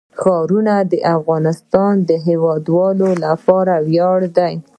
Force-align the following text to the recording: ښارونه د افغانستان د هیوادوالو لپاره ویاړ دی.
ښارونه 0.19 0.75
د 0.91 0.93
افغانستان 1.17 1.93
د 2.09 2.11
هیوادوالو 2.27 3.09
لپاره 3.25 3.73
ویاړ 3.87 4.19
دی. 4.37 4.53